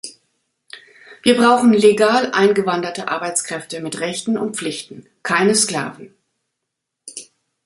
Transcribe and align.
Wir 1.21 1.37
brauchen 1.37 1.73
legal 1.73 2.31
eingewanderte 2.31 3.07
Arbeitskräfte 3.09 3.81
mit 3.81 3.99
Rechten 3.99 4.35
und 4.35 4.55
Pflichten, 4.57 5.05
keine 5.21 5.53
Sklaven. 5.53 6.15